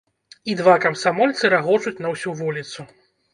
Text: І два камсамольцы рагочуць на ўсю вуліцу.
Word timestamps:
І 0.53 0.53
два 0.61 0.77
камсамольцы 0.85 1.51
рагочуць 1.55 1.95
на 2.07 2.15
ўсю 2.15 2.35
вуліцу. 2.41 2.89